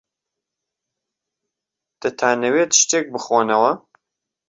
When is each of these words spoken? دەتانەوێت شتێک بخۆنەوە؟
دەتانەوێت 2.01 2.71
شتێک 2.79 3.05
بخۆنەوە؟ 3.13 3.71